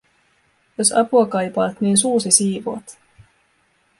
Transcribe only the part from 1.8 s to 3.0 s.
niin suusi siivoat.